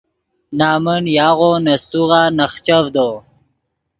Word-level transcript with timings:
نمن 0.59 1.03
یاغو 1.17 1.51
نے 1.65 1.75
سیتوغا 1.83 2.21
نخچڤدو 2.37 3.09